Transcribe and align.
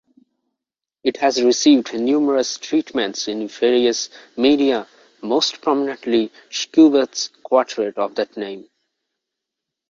It 1.03 1.17
has 1.17 1.43
received 1.43 1.93
numerous 1.93 2.57
treatments 2.57 3.27
in 3.27 3.47
various 3.47 4.09
media-most 4.35 5.61
prominently 5.61 6.31
Schubert's 6.49 7.27
quartet 7.43 7.99
of 7.99 8.15
that 8.15 8.35
name. 8.35 8.67